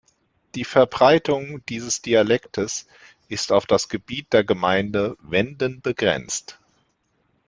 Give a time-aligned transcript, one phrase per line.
[0.55, 2.87] Die Verbreitung dieses Dialektes
[3.27, 6.57] ist auf das Gebiet der Gemeinde Wenden begrenzt.